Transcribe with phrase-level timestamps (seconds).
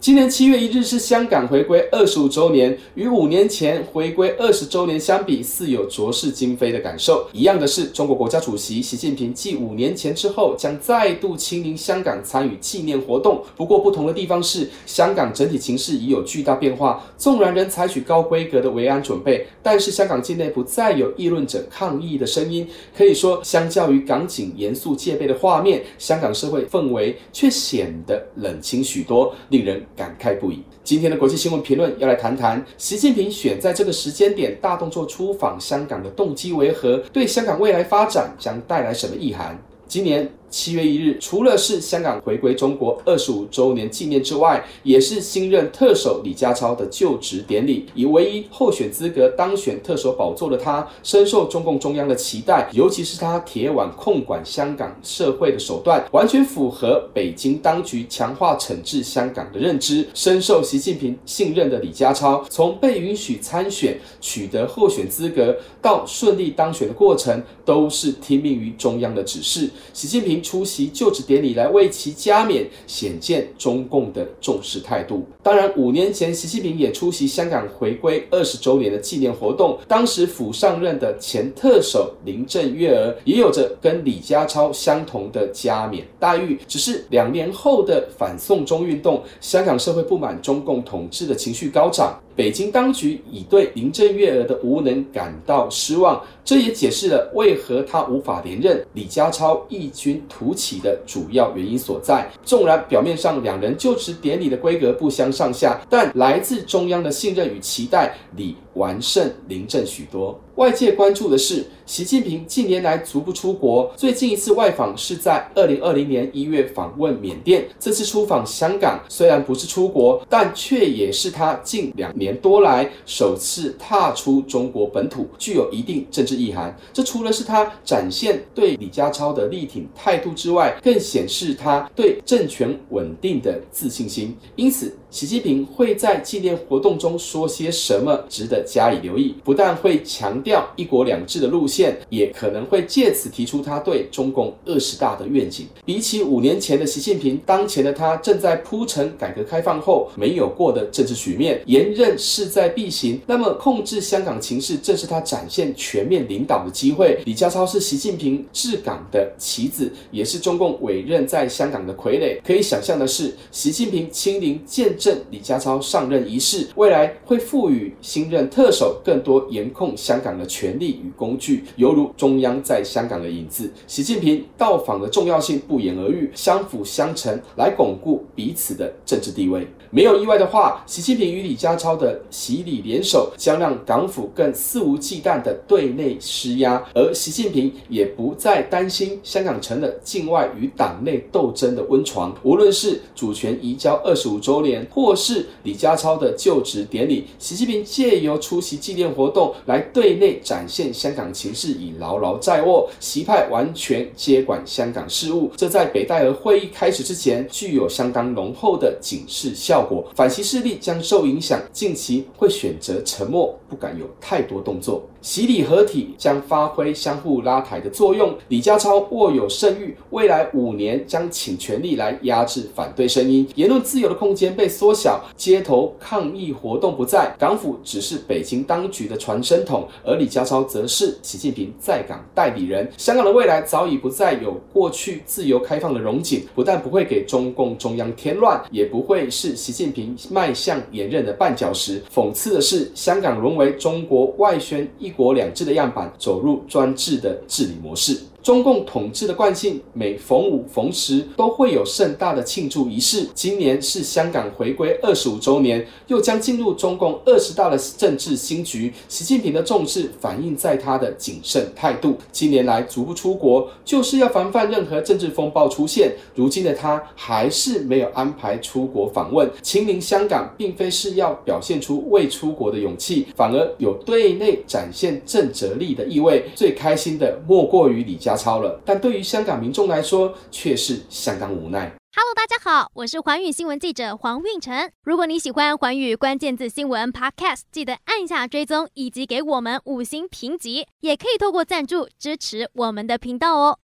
[0.00, 7.28] 今年七月一日是香港回归二十五周年，与五年前回归二十周年相比，似有昨是今非的感受。
[7.34, 13.44] 一样的是，中国国家主席习近平继五年前之后，将再度亲临香港参与纪念活动。
[13.54, 17.04] 不过，不同的地方是，香港整体情势已有巨大变化。
[17.18, 22.66] 纵然仍采取高规格的维安准备，但是香港境内不再有议论者抗议的声音。
[22.96, 29.86] 可以说，相较于港警严肃戒备的画面，香港社会氛围却显得冷清许多，令人。
[30.00, 30.62] 感慨不已。
[30.82, 36.96] 今天的国际新闻评论要来谈谈，习近平选在这个时间点大动作出访香港的动机为何？
[37.12, 39.58] 对香港未来发展将带来什么意涵？
[39.86, 40.26] 今年。
[40.50, 47.86] 七月一日，除了是香港回归中国二十五周年纪念之外，也是新任特首李家超的就职典礼。
[47.94, 60.06] 以唯一候选资格当选特首宝座的他，深受中共中央的期待，尤其是他铁腕控管香港社会的手段，完全符合北京当局强化惩治香港的认知。
[60.14, 69.70] 深受习近平信任的李家超，从被允许参选、取得候选资格到顺利当选的过程，都是听命于中央的指示。
[69.92, 70.39] 习近平。
[70.40, 75.24] 出席就职典礼来为其加冕，显见中共的重视态度。
[75.42, 86.58] 当然，五年前习近平也出席香港回归二十周年的纪念活动，当时甫上任的前特首林郑月娥也有着跟李家超相同的加冕待遇。
[86.68, 92.18] 只是两年后的反送中运动，香港社会不满中共统治的情绪高涨。
[92.40, 102.26] 北京当局已对林郑月娥的无能感到失望，这也解释了为何他无法连任，李家超异军突起的主要原因所在。
[102.42, 110.40] 纵然表面上两人就职典礼的规格不相上下，但来自中央的信任与期待，李完胜林郑许多。
[110.56, 117.66] 外界关注的是，习近平近年来足不出国，最近一次外访是在二零二零年一月访问缅甸。
[117.78, 126.76] 这次出访香港，虽然不是出国，但却也是他近两年多来首次踏出中国本土，具有一定政治意涵。
[126.92, 134.36] 这除了是他展现对李家超的力挺态度之外，更显示他对政权稳定的自信心。
[134.56, 139.34] 因此，习近平会在纪念活动中说些什么，值得加以留意。
[139.44, 140.60] 不但会强调。
[140.76, 145.66] 一国两制的路线，也可能会借此提出他对中共二十大的愿景。
[145.84, 153.20] 比起五年前的习近平，当前的他正在铺陈改革开放后没有过的政治局面，连任势在必行。
[153.26, 157.20] 那么，控制香港情势正是他展现全面领导的机会。
[157.24, 162.38] 李家超是习近平治港的棋子，也是中共委任在香港的傀儡。
[162.44, 173.70] 可以想象的是，习近平亲临见证李家超上任仪式，未来会赋予新任特首更多严控香港的权力与工具，犹如中央在香港的影子。
[173.86, 179.66] 习近平到访的重要性不言而喻，相辅相成，来巩固彼此的政治地位。
[179.92, 192.32] 没有意外的话，习近平与李家超的习李联手，将让港府更肆无忌惮的对内施压，而习近平也不再担心香港成了境外与党内斗争的温床。
[192.44, 200.40] 无论是主权移交二十五周年，或是李家超的就职典礼，习近平借由出席纪念活动来对内。
[200.42, 210.04] 展现香港情势已牢牢在握，习派完全接管香港事务，这在北戴河会议开始之前具有相当浓厚的警示效果。
[210.14, 215.02] 反习势力将受影响，近期会选择沉默，不敢有太多动作。
[215.20, 218.34] 习李合体将发挥相互拉抬的作用。
[218.48, 232.90] 李家超握有胜誉，未来五年将倾全力来压制反对声音，言论自由的空间被缩小，街头抗议活动不再，港府只是北京当局的传声筒，而李家超则是习近平在港代理人。
[232.96, 242.02] 香港的未来早已不再有过去自由开放的荣景，不但不会给中共中央添乱，也不会是习近平迈向连任的绊脚石。
[242.10, 245.10] 讽刺的是，香港沦为中国外宣一。
[245.10, 248.16] 一国两制的样板走入专制的治理模式。
[248.42, 253.28] 中共统治的惯性，每逢五逢十都会有盛大的庆祝仪式。
[253.34, 258.92] 今年是香港回归二十五周年，又将进入中共二十大的政治新局。
[259.08, 262.16] 习近平的重视反映在他的谨慎态度。
[262.32, 266.12] 近年来足不出国，就是要防范任何政治风暴出现。
[266.34, 269.50] 如今的他还是没有安排出国访问。
[269.60, 276.42] 亲临香港，并非是要表现出未出国的勇气，反而有对内展现震慑力的意味。
[276.54, 281.92] 最开心的莫过于李家超了，但对于香港民众来说，却是相当无奈。
[282.16, 284.90] Hello，大家好，我是寰宇新闻记者黄运成。
[285.04, 293.78] 如果你喜欢寰宇关键字新闻 Podcast，记得按下追踪以及给我们五星评级，也可以透过赞助支持我们的频道哦。